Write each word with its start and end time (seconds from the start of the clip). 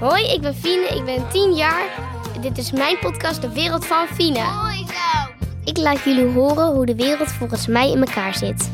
Hoi, 0.00 0.32
ik 0.32 0.40
ben 0.40 0.54
Fine, 0.54 0.86
ik 0.86 1.04
ben 1.04 1.28
10 1.28 1.54
jaar. 1.54 2.10
Dit 2.40 2.58
is 2.58 2.72
mijn 2.72 2.98
podcast 2.98 3.40
De 3.40 3.52
Wereld 3.52 3.86
van 3.86 4.06
Fine. 4.06 4.52
Mooi 4.52 4.86
zo. 4.86 5.32
Ik 5.64 5.76
laat 5.76 6.04
jullie 6.04 6.32
horen 6.32 6.66
hoe 6.66 6.86
de 6.86 6.94
wereld 6.94 7.32
volgens 7.32 7.66
mij 7.66 7.90
in 7.90 7.98
elkaar 8.04 8.34
zit. 8.34 8.70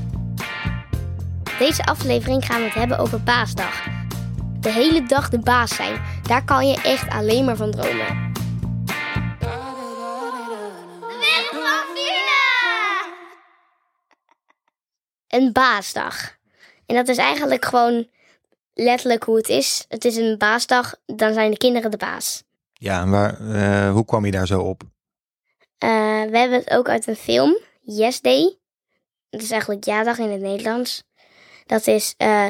Deze 1.58 1.84
aflevering 1.84 2.46
gaan 2.46 2.58
we 2.58 2.64
het 2.64 2.74
hebben 2.74 2.98
over 2.98 3.22
Baasdag. 3.22 3.84
De 4.60 4.70
hele 4.70 5.02
dag 5.06 5.28
de 5.28 5.38
baas 5.38 5.74
zijn, 5.74 6.02
daar 6.22 6.44
kan 6.44 6.68
je 6.68 6.80
echt 6.82 7.08
alleen 7.08 7.44
maar 7.44 7.56
van 7.56 7.70
dromen. 7.70 8.32
De 11.00 11.16
wereld 11.20 11.48
van 11.50 11.84
Fina. 11.94 13.14
Een 15.28 15.52
baasdag. 15.52 16.36
En 16.86 16.94
dat 16.94 17.08
is 17.08 17.16
eigenlijk 17.16 17.64
gewoon 17.64 18.06
letterlijk 18.74 19.24
hoe 19.24 19.36
het 19.36 19.48
is. 19.48 19.84
Het 19.88 20.04
is 20.04 20.16
een 20.16 20.38
baasdag, 20.38 20.94
dan 21.06 21.32
zijn 21.32 21.50
de 21.50 21.56
kinderen 21.56 21.90
de 21.90 21.96
baas. 21.96 22.42
Ja, 22.72 23.00
en 23.00 23.10
waar, 23.10 23.50
eh, 23.50 23.92
hoe 23.92 24.04
kwam 24.04 24.24
je 24.24 24.30
daar 24.30 24.46
zo 24.46 24.60
op? 24.60 24.82
Eh, 25.78 25.88
we 26.30 26.38
hebben 26.38 26.58
het 26.58 26.70
ook 26.70 26.88
uit 26.88 27.06
een 27.06 27.16
film, 27.16 27.58
Yes 27.80 28.20
Day. 28.20 28.58
Dat 29.30 29.42
is 29.42 29.50
eigenlijk 29.50 29.84
ja-dag 29.84 30.18
in 30.18 30.30
het 30.30 30.40
Nederlands. 30.40 31.02
Dat 31.66 31.86
is 31.86 32.14
eh, 32.16 32.46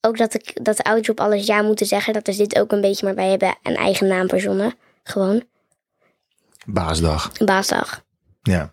ook 0.00 0.16
dat 0.18 0.32
de, 0.32 0.56
dat 0.62 0.76
de 0.76 0.82
ouders 0.82 1.08
op 1.08 1.20
alles 1.20 1.46
ja 1.46 1.62
moeten 1.62 1.86
zeggen. 1.86 2.12
Dat 2.12 2.28
is 2.28 2.36
dit 2.36 2.58
ook 2.58 2.72
een 2.72 2.80
beetje, 2.80 3.06
maar 3.06 3.14
wij 3.14 3.28
hebben 3.30 3.56
een 3.62 3.76
eigen 3.76 4.06
naam 4.06 4.28
verzonnen. 4.28 4.74
Gewoon, 5.02 5.42
Baasdag. 6.66 7.32
baasdag. 7.32 8.04
Ja. 8.42 8.72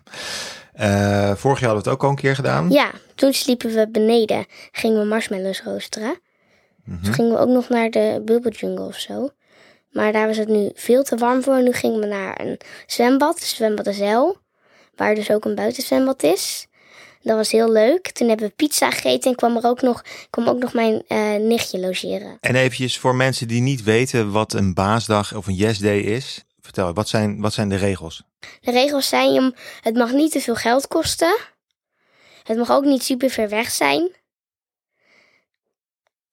Vorig 1.34 1.60
jaar 1.60 1.68
hadden 1.68 1.70
we 1.70 1.76
het 1.76 1.88
ook 1.88 2.02
al 2.02 2.08
een 2.10 2.16
keer 2.16 2.34
gedaan. 2.34 2.70
Ja, 2.70 2.90
toen 3.14 3.32
sliepen 3.32 3.74
we 3.74 3.88
beneden. 3.90 4.46
Gingen 4.72 5.00
we 5.00 5.06
marshmallows 5.06 5.62
roosteren. 5.62 6.20
Toen 7.02 7.14
gingen 7.14 7.32
we 7.32 7.38
ook 7.38 7.48
nog 7.48 7.68
naar 7.68 7.90
de 7.90 8.22
Bubble 8.24 8.50
Jungle 8.50 8.86
of 8.86 8.98
zo. 8.98 9.30
Maar 9.90 10.12
daar 10.12 10.26
was 10.26 10.36
het 10.36 10.48
nu 10.48 10.70
veel 10.74 11.02
te 11.02 11.16
warm 11.16 11.42
voor. 11.42 11.62
Nu 11.62 11.72
gingen 11.72 12.00
we 12.00 12.06
naar 12.06 12.40
een 12.40 12.60
zwembad, 12.86 13.40
zwembad 13.40 13.84
de 13.84 13.92
Zeil. 13.92 14.36
Waar 14.96 15.14
dus 15.14 15.30
ook 15.30 15.44
een 15.44 15.54
buitenzwembad 15.54 16.22
is. 16.22 16.66
Dat 17.22 17.36
was 17.36 17.50
heel 17.50 17.72
leuk. 17.72 18.10
Toen 18.10 18.28
hebben 18.28 18.46
we 18.46 18.52
pizza 18.56 18.90
gegeten 18.90 19.30
en 19.30 19.36
kwam 19.36 19.56
er 19.56 19.64
ook 19.64 19.82
nog, 19.82 20.04
kwam 20.30 20.48
ook 20.48 20.58
nog 20.58 20.72
mijn 20.72 21.02
eh, 21.08 21.34
nichtje 21.34 21.78
logeren. 21.78 22.36
En 22.40 22.54
eventjes 22.54 22.98
voor 22.98 23.14
mensen 23.14 23.48
die 23.48 23.60
niet 23.60 23.82
weten 23.82 24.30
wat 24.30 24.52
een 24.52 24.74
baasdag 24.74 25.34
of 25.36 25.46
een 25.46 25.54
yes 25.54 25.78
day 25.78 25.98
is. 25.98 26.44
Vertel, 26.60 26.92
wat 26.92 27.08
zijn, 27.08 27.40
wat 27.40 27.52
zijn 27.52 27.68
de 27.68 27.76
regels? 27.76 28.22
De 28.60 28.70
regels 28.70 29.08
zijn, 29.08 29.54
het 29.80 29.94
mag 29.94 30.12
niet 30.12 30.32
te 30.32 30.40
veel 30.40 30.54
geld 30.54 30.86
kosten. 30.86 31.36
Het 32.42 32.56
mag 32.56 32.70
ook 32.70 32.84
niet 32.84 33.02
super 33.02 33.30
ver 33.30 33.48
weg 33.48 33.70
zijn. 33.70 34.10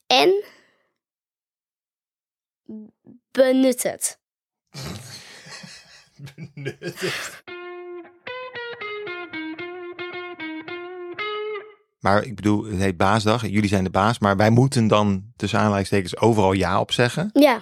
En 0.08 0.44
benut 3.36 3.84
het. 3.84 4.20
Maar 12.00 12.24
ik 12.24 12.36
bedoel, 12.36 12.64
het 12.64 12.80
heet 12.80 12.98
baasdag. 12.98 13.48
Jullie 13.48 13.70
zijn 13.70 13.84
de 13.84 13.90
baas. 13.90 14.20
Maar 14.20 14.38
wij 14.38 14.50
moeten 14.50 14.88
dan 14.88 15.24
tussen 15.36 15.60
aanleidingstekens 15.60 16.18
overal 16.18 16.54
ja 16.54 16.80
op 16.80 16.92
zeggen. 16.92 17.30
Ja, 17.34 17.62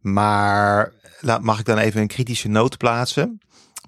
Maar 0.00 0.92
laat, 1.20 1.42
mag 1.42 1.58
ik 1.58 1.64
dan 1.64 1.78
even 1.78 2.00
een 2.00 2.06
kritische 2.06 2.48
noot 2.48 2.76
plaatsen? 2.76 3.38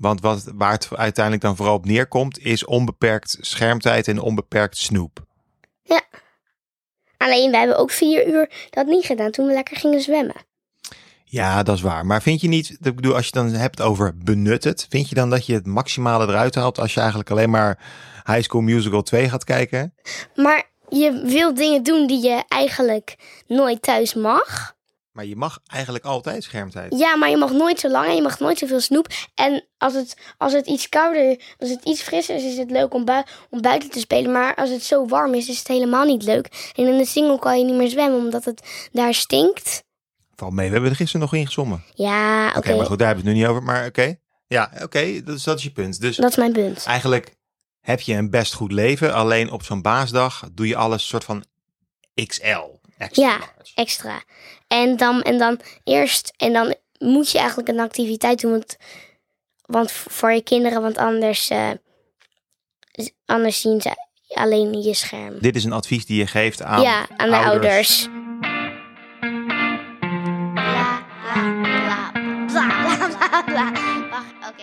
Want 0.00 0.20
wat, 0.20 0.52
waar 0.54 0.72
het 0.72 0.88
uiteindelijk 0.96 1.44
dan 1.44 1.56
vooral 1.56 1.74
op 1.74 1.84
neerkomt, 1.84 2.38
is 2.38 2.64
onbeperkt 2.64 3.36
schermtijd 3.40 4.08
en 4.08 4.20
onbeperkt 4.20 4.76
snoep. 4.76 5.26
alleen 7.16 7.50
wij 7.50 7.60
hebben 7.60 7.78
ook 7.78 7.90
vier 7.90 8.26
uur 8.28 8.50
dat 8.70 8.86
niet 8.86 9.04
gedaan 9.04 9.30
toen 9.30 9.46
we 9.46 9.52
lekker 9.52 9.76
gingen 9.76 10.00
zwemmen. 10.00 10.47
Ja, 11.30 11.62
dat 11.62 11.76
is 11.76 11.82
waar. 11.82 12.06
Maar 12.06 12.22
vind 12.22 12.40
je 12.40 12.48
niet, 12.48 12.76
ik 12.82 12.96
bedoel, 12.96 13.14
als 13.14 13.26
je 13.26 13.32
dan 13.32 13.48
hebt 13.48 13.80
over 13.80 14.16
benut 14.16 14.64
het, 14.64 14.86
vind 14.88 15.08
je 15.08 15.14
dan 15.14 15.30
dat 15.30 15.46
je 15.46 15.54
het 15.54 15.66
maximale 15.66 16.26
eruit 16.26 16.54
haalt 16.54 16.78
als 16.78 16.94
je 16.94 16.98
eigenlijk 17.00 17.30
alleen 17.30 17.50
maar 17.50 17.78
High 18.26 18.42
School 18.42 18.60
Musical 18.62 19.02
2 19.02 19.28
gaat 19.28 19.44
kijken? 19.44 19.94
Maar 20.34 20.64
je 20.88 21.22
wil 21.24 21.54
dingen 21.54 21.82
doen 21.82 22.06
die 22.06 22.22
je 22.22 22.42
eigenlijk 22.48 23.16
nooit 23.46 23.82
thuis 23.82 24.14
mag. 24.14 24.76
Maar 25.12 25.24
je 25.26 25.36
mag 25.36 25.58
eigenlijk 25.66 26.04
altijd 26.04 26.42
schermtijd. 26.44 26.98
Ja, 26.98 27.16
maar 27.16 27.30
je 27.30 27.36
mag 27.36 27.52
nooit 27.52 27.80
zo 27.80 27.88
lang 27.88 28.06
en 28.06 28.14
je 28.14 28.22
mag 28.22 28.38
nooit 28.38 28.58
zoveel 28.58 28.80
snoep. 28.80 29.06
En 29.34 29.64
als 29.78 29.94
het, 29.94 30.16
als 30.36 30.52
het 30.52 30.66
iets 30.66 30.88
kouder, 30.88 31.40
als 31.58 31.70
het 31.70 31.84
iets 31.84 32.02
frisser 32.02 32.36
is, 32.36 32.44
is 32.44 32.58
het 32.58 32.70
leuk 32.70 32.94
om, 32.94 33.04
bui- 33.04 33.24
om 33.50 33.60
buiten 33.60 33.90
te 33.90 33.98
spelen. 33.98 34.32
Maar 34.32 34.54
als 34.54 34.70
het 34.70 34.82
zo 34.82 35.06
warm 35.06 35.34
is, 35.34 35.48
is 35.48 35.58
het 35.58 35.68
helemaal 35.68 36.04
niet 36.04 36.22
leuk. 36.22 36.72
En 36.76 36.86
in 36.86 36.98
de 36.98 37.06
single 37.06 37.38
kan 37.38 37.58
je 37.58 37.64
niet 37.64 37.74
meer 37.74 37.88
zwemmen, 37.90 38.18
omdat 38.18 38.44
het 38.44 38.88
daar 38.92 39.14
stinkt. 39.14 39.86
Val 40.38 40.50
mee, 40.50 40.66
we 40.66 40.72
hebben 40.72 40.90
er 40.90 40.96
gisteren 40.96 41.20
nog 41.20 41.34
in 41.34 41.46
gezongen. 41.46 41.84
Ja, 41.94 42.48
Oké, 42.48 42.58
oké. 42.58 42.76
maar 42.76 42.86
goed, 42.86 42.98
daar 42.98 43.06
hebben 43.06 43.24
we 43.24 43.30
het 43.30 43.38
nu 43.38 43.44
niet 43.44 43.50
over. 43.52 43.62
Maar 43.62 43.86
oké, 43.86 44.16
ja, 44.46 44.70
oké, 44.82 45.22
dat, 45.22 45.36
is, 45.36 45.42
dat 45.42 45.56
is 45.58 45.62
je 45.64 45.70
punt. 45.70 46.00
Dus 46.00 46.16
Dat 46.16 46.30
is 46.30 46.36
mijn 46.36 46.52
punt. 46.52 46.84
eigenlijk 46.84 47.36
heb 47.80 48.00
je 48.00 48.14
een 48.14 48.30
best 48.30 48.54
goed 48.54 48.72
leven. 48.72 49.14
Alleen 49.14 49.50
op 49.50 49.62
zo'n 49.62 49.82
baasdag 49.82 50.48
doe 50.52 50.66
je 50.66 50.76
alles 50.76 51.08
soort 51.08 51.24
van 51.24 51.44
XL. 52.26 52.76
Extra 52.98 53.22
Ja. 53.26 53.30
large. 53.38 53.72
Extra. 53.74 54.22
En 54.68 54.96
dan, 54.96 55.22
en 55.22 55.38
dan 55.38 55.60
eerst, 55.84 56.32
en 56.36 56.52
dan 56.52 56.74
moet 56.98 57.30
je 57.30 57.38
eigenlijk 57.38 57.68
een 57.68 57.80
activiteit 57.80 58.40
doen. 58.40 58.50
Want, 58.50 58.76
want 59.66 59.90
voor 59.92 60.32
je 60.32 60.42
kinderen, 60.42 60.82
want 60.82 60.98
anders, 60.98 61.48
eh, 61.48 61.70
anders 63.26 63.60
zien 63.60 63.80
ze 63.80 64.06
alleen 64.34 64.82
je 64.82 64.94
scherm. 64.94 65.38
Dit 65.40 65.56
is 65.56 65.64
een 65.64 65.72
advies 65.72 66.06
die 66.06 66.18
je 66.18 66.26
geeft 66.26 66.62
aan, 66.62 66.82
ja, 66.82 67.08
aan 67.16 67.30
de 67.30 67.36
ouders. 67.36 68.08
Oké. 74.48 74.62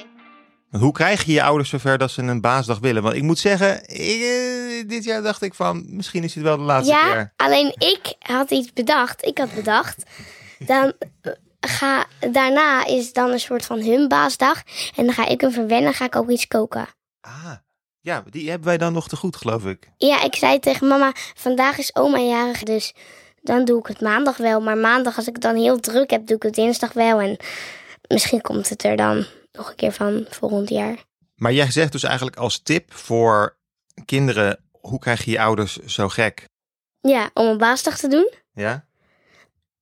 Hoe 0.77 0.91
krijg 0.91 1.23
je 1.23 1.31
je 1.31 1.43
ouders 1.43 1.69
zover 1.69 1.97
dat 1.97 2.11
ze 2.11 2.21
een 2.21 2.41
baasdag 2.41 2.79
willen? 2.79 3.03
Want 3.03 3.15
ik 3.15 3.21
moet 3.23 3.39
zeggen, 3.39 3.89
ik, 3.89 4.21
eh, 4.21 4.87
dit 4.89 5.03
jaar 5.03 5.21
dacht 5.21 5.41
ik 5.41 5.53
van, 5.53 5.85
misschien 5.87 6.23
is 6.23 6.35
het 6.35 6.43
wel 6.43 6.57
de 6.57 6.63
laatste 6.63 6.93
Ja, 6.93 7.11
keer. 7.13 7.33
alleen 7.35 7.75
ik 7.77 8.15
had 8.19 8.51
iets 8.51 8.73
bedacht. 8.73 9.25
Ik 9.25 9.37
had 9.37 9.53
bedacht. 9.53 10.03
Dan 10.67 10.93
eh, 11.21 11.31
ga, 11.59 12.05
daarna 12.31 12.85
is 12.85 13.13
dan 13.13 13.31
een 13.31 13.39
soort 13.39 13.65
van 13.65 13.81
hun 13.81 14.07
baasdag. 14.07 14.61
En 14.95 15.05
dan 15.05 15.13
ga 15.13 15.27
ik 15.27 15.41
hem 15.41 15.51
verwennen, 15.51 15.93
ga 15.93 16.05
ik 16.05 16.15
ook 16.15 16.29
iets 16.29 16.47
koken. 16.47 16.87
Ah, 17.21 17.51
ja, 17.99 18.23
die 18.29 18.49
hebben 18.49 18.67
wij 18.67 18.77
dan 18.77 18.93
nog 18.93 19.07
te 19.07 19.15
goed, 19.15 19.35
geloof 19.35 19.65
ik. 19.65 19.89
Ja, 19.97 20.23
ik 20.23 20.35
zei 20.35 20.59
tegen 20.59 20.87
mama, 20.87 21.11
vandaag 21.35 21.77
is 21.77 21.95
oma 21.95 22.17
jarig, 22.19 22.63
dus 22.63 22.93
dan 23.41 23.65
doe 23.65 23.79
ik 23.79 23.87
het 23.87 24.01
maandag 24.01 24.37
wel. 24.37 24.61
Maar 24.61 24.77
maandag, 24.77 25.17
als 25.17 25.27
ik 25.27 25.33
het 25.33 25.41
dan 25.43 25.55
heel 25.55 25.79
druk 25.79 26.09
heb, 26.09 26.27
doe 26.27 26.35
ik 26.35 26.43
het 26.43 26.53
dinsdag 26.53 26.93
wel. 26.93 27.19
En 27.19 27.37
misschien 28.07 28.41
komt 28.41 28.69
het 28.69 28.83
er 28.83 28.95
dan 28.95 29.25
nog 29.57 29.69
een 29.69 29.75
keer 29.75 29.91
van 29.91 30.25
volgend 30.29 30.69
jaar. 30.69 31.03
Maar 31.35 31.53
jij 31.53 31.71
zegt 31.71 31.91
dus 31.91 32.03
eigenlijk 32.03 32.37
als 32.37 32.61
tip 32.61 32.93
voor 32.93 33.57
kinderen, 34.05 34.59
hoe 34.71 34.99
krijg 34.99 35.25
je 35.25 35.31
je 35.31 35.39
ouders 35.39 35.77
zo 35.77 36.09
gek? 36.09 36.45
Ja, 37.01 37.29
om 37.33 37.45
een 37.45 37.57
baasdag 37.57 37.97
te 37.97 38.07
doen. 38.07 38.31
Ja? 38.53 38.85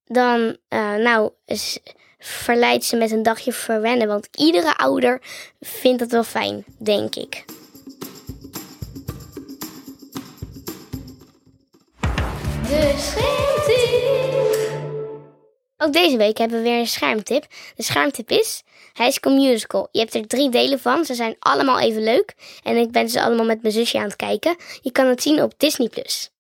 Dan, 0.06 0.58
eh, 0.68 0.96
nou, 0.96 1.32
verleid 2.20 2.86
ze 2.86 2.96
met 2.96 3.12
een 3.12 3.24
dagje 3.24 3.54
verwennen. 3.54 4.08
Want 4.08 4.28
iedere 4.32 4.78
ouder 4.78 5.22
vindt 5.60 6.02
het 6.02 6.12
wel 6.12 6.24
fijn, 6.24 6.66
denk 6.78 7.16
ik. 7.16 7.46
De. 12.68 13.43
Ook 15.84 15.94
deze 15.94 16.18
week 16.18 16.38
hebben 16.38 16.58
we 16.58 16.64
weer 16.64 16.80
een 16.80 16.88
schermtip. 16.88 17.46
De 17.76 17.84
schermtip 17.84 18.30
is 18.30 18.64
High 18.94 19.12
School 19.12 19.36
Musical. 19.36 19.88
Je 19.92 20.00
hebt 20.00 20.16
er 20.16 20.28
drie 20.28 20.50
delen 20.50 20.80
van. 20.80 21.06
Ze 21.06 21.14
zijn 21.14 21.36
allemaal 21.40 21.80
even 21.80 22.04
leuk. 22.04 22.36
En 22.64 22.76
ik 22.76 22.92
ben 22.92 23.10
ze 23.10 23.24
allemaal 23.24 23.46
met 23.46 23.62
mijn 23.62 23.74
zusje 23.74 23.98
aan 23.98 24.04
het 24.04 24.16
kijken. 24.16 24.56
Je 24.82 24.92
kan 24.92 25.08
het 25.08 25.22
zien 25.22 25.42
op 25.42 25.54
Disney+. 25.58 25.90
Plus. 25.90 26.32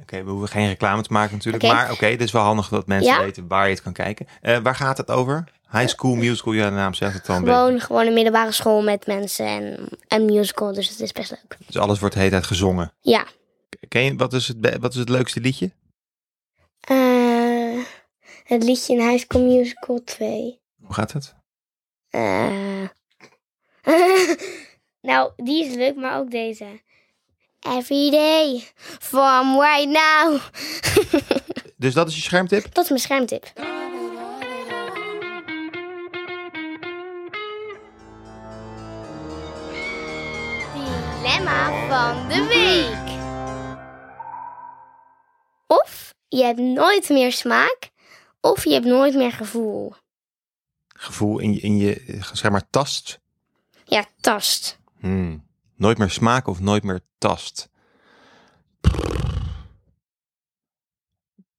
Oké, 0.00 0.24
we 0.24 0.30
hoeven 0.30 0.48
geen 0.48 0.68
reclame 0.68 1.02
te 1.02 1.12
maken 1.12 1.34
natuurlijk. 1.34 1.64
Maar 1.64 1.92
oké, 1.92 2.06
het 2.06 2.20
is 2.20 2.32
wel 2.32 2.42
handig 2.42 2.68
dat 2.68 2.86
mensen 2.86 3.12
Ja? 3.12 3.20
weten 3.22 3.48
waar 3.48 3.64
je 3.68 3.74
het 3.74 3.82
kan 3.82 3.92
kijken. 3.92 4.26
Eh, 4.40 4.58
waar 4.58 4.74
gaat 4.74 4.96
het 4.96 5.10
over? 5.10 5.44
High 5.70 5.88
School 5.88 6.14
Musical, 6.14 6.52
ja, 6.52 6.68
de 6.68 6.74
naam 6.74 6.94
zegt 6.94 7.12
het 7.14 7.22
beetje. 7.26 7.40
Gewoon, 7.40 7.80
gewoon 7.80 8.06
een 8.06 8.14
middelbare 8.14 8.52
school 8.52 8.82
met 8.82 9.06
mensen 9.06 9.46
en 9.46 9.88
een 10.08 10.24
musical. 10.24 10.72
Dus 10.72 10.88
het 10.88 11.00
is 11.00 11.12
best 11.12 11.30
leuk. 11.30 11.56
Dus 11.66 11.76
alles 11.76 11.98
wordt 11.98 12.14
de 12.14 12.20
hele 12.20 12.32
tijd 12.32 12.46
gezongen. 12.46 12.92
Ja. 13.00 13.26
Ken 13.88 14.02
je, 14.02 14.16
wat 14.16 14.32
is 14.32 14.48
het, 14.48 14.76
wat 14.80 14.92
is 14.92 14.98
het 14.98 15.08
leukste 15.08 15.40
liedje? 15.40 15.70
Het 18.46 18.62
liedje 18.62 18.92
in 18.92 19.08
High 19.08 19.24
School 19.24 19.42
Musical 19.42 20.02
2. 20.04 20.60
Hoe 20.82 20.94
gaat 20.94 21.12
het? 21.12 21.34
Eh. 22.10 22.88
nou, 25.10 25.32
die 25.36 25.64
is 25.64 25.74
leuk, 25.74 25.96
maar 25.96 26.18
ook 26.18 26.30
deze. 26.30 26.80
Every 27.60 28.10
day, 28.10 28.62
from 29.00 29.60
right 29.60 29.88
now. 29.88 30.40
Dus 31.78 31.94
dat 31.94 32.08
is 32.08 32.14
je 32.14 32.20
schermtip? 32.22 32.74
Dat 32.74 32.84
is 32.84 32.88
mijn 32.90 33.00
schermtip. 33.00 33.52
Dilemma 41.22 41.88
van 41.88 42.28
de 42.28 42.46
week. 42.46 43.14
Of 45.66 46.14
je 46.28 46.44
hebt 46.44 46.58
nooit 46.58 47.08
meer 47.08 47.32
smaak, 47.32 47.90
Of 48.50 48.64
je 48.64 48.72
hebt 48.72 48.86
nooit 48.86 49.14
meer 49.14 49.32
gevoel. 49.32 49.94
Gevoel 50.88 51.38
in 51.38 51.52
je, 51.52 51.60
in 51.60 51.76
je 51.76 52.20
zeg 52.32 52.50
maar, 52.50 52.70
tast. 52.70 53.20
Ja, 53.84 54.04
tast. 54.20 54.78
Hmm. 55.00 55.44
Nooit 55.76 55.98
meer 55.98 56.10
smaak 56.10 56.46
of 56.46 56.60
nooit 56.60 56.82
meer 56.82 57.00
tast. 57.18 57.68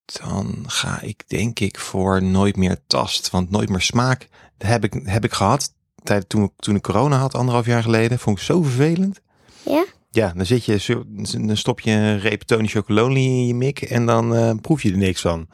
Dan 0.05 0.63
ga 0.67 1.01
ik 1.01 1.23
denk 1.27 1.59
ik 1.59 1.79
voor 1.79 2.23
nooit 2.23 2.55
meer 2.55 2.77
tast. 2.87 3.29
Want 3.29 3.49
nooit 3.49 3.69
meer 3.69 3.81
smaak 3.81 4.27
heb 4.57 4.83
ik, 4.83 5.01
heb 5.03 5.23
ik 5.23 5.33
gehad 5.33 5.73
tijd, 6.03 6.29
toen, 6.29 6.43
ik, 6.43 6.51
toen 6.55 6.75
ik 6.75 6.81
corona 6.81 7.17
had, 7.17 7.35
anderhalf 7.35 7.65
jaar 7.65 7.83
geleden. 7.83 8.19
Vond 8.19 8.37
ik 8.37 8.43
zo 8.43 8.61
vervelend. 8.61 9.21
Ja? 9.63 9.85
Ja, 10.11 10.33
dan, 10.35 10.45
zit 10.45 10.65
je, 10.65 11.03
dan 11.39 11.57
stop 11.57 11.79
je 11.79 11.91
een 11.91 12.19
reep 12.19 12.41
Tony 12.41 12.67
Chocolonely 12.67 13.25
in 13.25 13.47
je 13.47 13.53
mik 13.53 13.81
en 13.81 14.05
dan 14.05 14.35
eh, 14.35 14.55
proef 14.61 14.81
je 14.81 14.91
er 14.91 14.97
niks 14.97 15.21
van. 15.21 15.47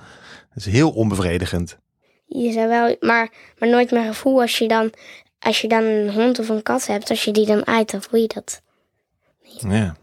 Dat 0.53 0.65
is 0.65 0.71
heel 0.71 0.91
onbevredigend. 0.91 1.77
Je 2.25 2.51
zou 2.51 2.67
wel, 2.67 2.95
maar, 2.99 3.31
maar 3.57 3.69
nooit 3.69 3.91
meer 3.91 4.03
gevoel 4.03 4.41
als 4.41 4.57
je 4.57 4.67
dan, 4.67 4.91
als 5.39 5.61
je 5.61 5.67
dan 5.67 5.83
een 5.83 6.11
hond 6.13 6.39
of 6.39 6.49
een 6.49 6.63
kat 6.63 6.87
hebt, 6.87 7.09
als 7.09 7.23
je 7.23 7.31
die 7.31 7.45
dan 7.45 7.67
uit, 7.67 7.91
dan 7.91 8.01
voel 8.01 8.19
je 8.21 8.27
dat. 8.27 8.61
Ja, 9.41 9.95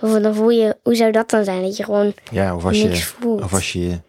Of 0.00 0.20
dan 0.20 0.34
voel 0.34 0.50
je, 0.50 0.76
hoe 0.82 0.94
zou 0.94 1.12
dat 1.12 1.30
dan 1.30 1.44
zijn? 1.44 1.62
Dat 1.62 1.76
je 1.76 1.84
gewoon 1.84 2.14
ja 2.30 2.56
of, 2.56 2.64
als 2.64 2.82
niks 2.82 2.98
je, 2.98 3.04
voelt. 3.04 3.42
of, 3.42 3.52
als 3.52 3.72
je, 3.72 4.00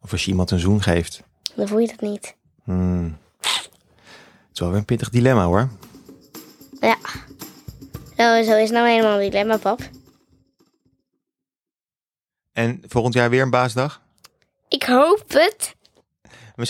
of 0.00 0.12
als 0.12 0.24
je 0.24 0.30
iemand 0.30 0.50
een 0.50 0.58
zoen 0.58 0.82
geeft. 0.82 1.22
Dan 1.54 1.68
voel 1.68 1.78
je 1.78 1.86
dat 1.86 2.00
niet. 2.00 2.36
Hmm. 2.64 3.18
Het 3.40 4.52
is 4.52 4.60
wel 4.60 4.68
weer 4.68 4.78
een 4.78 4.84
pittig 4.84 5.10
dilemma 5.10 5.44
hoor. 5.44 5.68
Ja. 6.80 6.96
Zo, 8.16 8.42
zo 8.42 8.56
is 8.56 8.70
nou 8.70 8.88
helemaal 8.88 9.20
een 9.20 9.30
dilemma, 9.30 9.56
pap. 9.56 9.80
En 12.52 12.82
volgend 12.86 13.14
jaar 13.14 13.30
weer 13.30 13.42
een 13.42 13.50
baasdag? 13.50 14.02
Ik 14.68 14.82
hoop 14.82 15.24
het. 15.28 15.74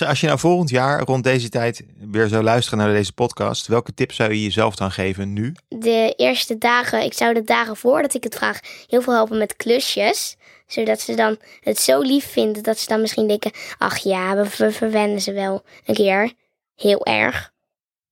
Als 0.07 0.21
je 0.21 0.27
nou 0.27 0.39
volgend 0.39 0.71
jaar 0.71 1.03
rond 1.03 1.25
deze 1.25 1.49
tijd 1.49 1.85
weer 1.97 2.29
zou 2.29 2.43
luisteren 2.43 2.79
naar 2.79 2.93
deze 2.93 3.13
podcast, 3.13 3.67
welke 3.67 3.95
tip 3.95 4.13
zou 4.13 4.33
je 4.33 4.43
jezelf 4.43 4.75
dan 4.75 4.91
geven 4.91 5.33
nu? 5.33 5.55
De 5.69 6.15
eerste 6.17 6.59
dagen, 6.59 7.03
ik 7.03 7.13
zou 7.13 7.35
de 7.35 7.45
dagen 7.45 7.77
voordat 7.77 8.15
ik 8.15 8.25
het 8.25 8.35
vraag, 8.35 8.61
heel 8.87 9.03
veel 9.03 9.13
helpen 9.13 9.39
met 9.39 9.57
klusjes. 9.57 10.37
Zodat 10.67 11.01
ze 11.01 11.15
dan 11.15 11.39
het 11.61 11.79
zo 11.79 12.01
lief 12.01 12.31
vinden 12.31 12.63
dat 12.63 12.79
ze 12.79 12.87
dan 12.87 13.01
misschien 13.01 13.29
denken, 13.29 13.51
ach 13.79 13.99
ja, 13.99 14.37
we, 14.37 14.49
we 14.57 14.73
verwennen 14.73 15.21
ze 15.21 15.33
wel 15.33 15.63
een 15.85 15.95
keer. 15.95 16.33
Heel 16.77 17.05
erg. 17.07 17.53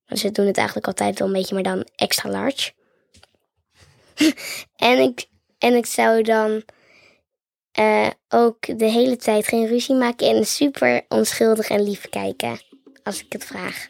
Want 0.07 0.21
ze 0.21 0.31
doen 0.31 0.47
het 0.47 0.57
eigenlijk 0.57 0.87
altijd 0.87 1.19
wel 1.19 1.29
een 1.29 1.35
beetje, 1.35 1.55
maar 1.55 1.63
dan 1.63 1.87
extra 1.97 2.31
large. 2.31 2.73
en, 4.77 4.99
ik, 4.99 5.27
en 5.59 5.75
ik 5.75 5.87
zou 5.87 6.23
dan 6.23 6.63
eh, 7.73 8.07
ook 8.29 8.79
de 8.79 8.85
hele 8.85 9.17
tijd 9.17 9.47
geen 9.47 9.67
ruzie 9.67 9.95
maken 9.95 10.27
en 10.27 10.47
super 10.47 11.05
onschuldig 11.09 11.69
en 11.69 11.83
lief 11.83 12.09
kijken. 12.09 12.61
Als 13.03 13.21
ik 13.21 13.33
het 13.33 13.45
vraag. 13.45 13.89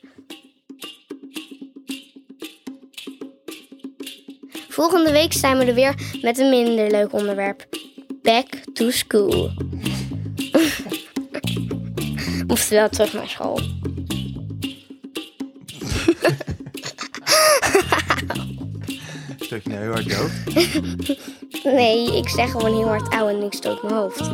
Volgende 4.68 5.12
week 5.12 5.32
zijn 5.32 5.58
we 5.58 5.64
er 5.64 5.74
weer 5.74 5.94
met 6.22 6.38
een 6.38 6.50
minder 6.50 6.90
leuk 6.90 7.12
onderwerp. 7.12 7.66
Back 8.22 8.46
to 8.72 8.90
school. 8.90 9.50
Oftewel 12.46 12.88
terug 12.88 13.12
naar 13.12 13.28
school. 13.28 13.81
Stuk 19.52 19.62
je 19.62 19.70
nou 19.70 19.82
heel 19.82 19.92
hard 19.92 20.04
je? 20.04 21.20
Nee, 21.64 22.16
ik 22.16 22.28
zeg 22.28 22.50
gewoon 22.50 22.74
heel 22.74 22.88
hard 22.88 23.12
auw 23.12 23.28
en 23.28 23.42
ik 23.42 23.52
stoot 23.52 23.82
mijn 23.82 23.94
hoofd. 23.94 24.30